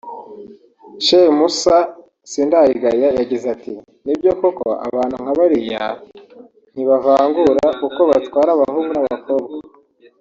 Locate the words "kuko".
7.81-8.01